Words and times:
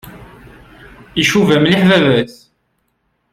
Icuba 1.21 1.53
mliḥ 1.63 1.81
baba-s. 1.89 2.35